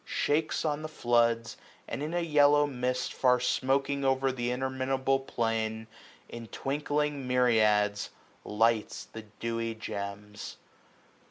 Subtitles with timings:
[0.03, 1.57] Shakes on the floods,
[1.87, 3.13] and in a yellow mist.
[3.13, 5.85] Far smoaking o'er th* interminable plain.
[6.27, 8.09] In twinkling myriads
[8.43, 10.57] lights the dewy gems.